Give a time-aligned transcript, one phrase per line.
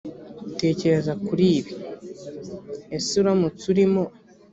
[0.59, 1.73] tekereza kuri ibi
[2.97, 4.03] ese uramutse urimo